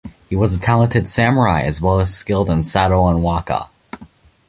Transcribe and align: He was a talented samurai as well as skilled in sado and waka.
He 0.29 0.35
was 0.35 0.55
a 0.55 0.59
talented 0.59 1.07
samurai 1.07 1.61
as 1.61 1.79
well 1.79 1.99
as 2.01 2.11
skilled 2.11 2.49
in 2.49 2.63
sado 2.63 3.07
and 3.07 3.21
waka. 3.21 3.69